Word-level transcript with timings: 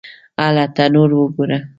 _هله! 0.41 0.63
تنور 0.75 1.09
وګوره! 1.19 1.57